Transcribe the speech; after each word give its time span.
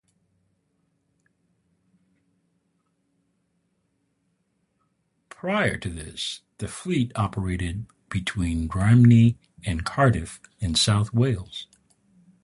Prior 5.29 5.77
to 5.77 5.89
this, 5.89 6.41
the 6.57 6.67
fleet 6.67 7.11
operated 7.15 7.85
between 8.09 8.67
Rhymney 8.67 9.35
and 9.63 9.83
Cardiff 9.85 10.41
in 10.57 10.73
South 10.73 11.13
Wales. 11.13 11.67